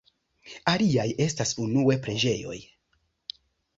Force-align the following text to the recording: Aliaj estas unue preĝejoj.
Aliaj 0.71 1.05
estas 1.27 1.53
unue 1.67 1.99
preĝejoj. 2.07 2.59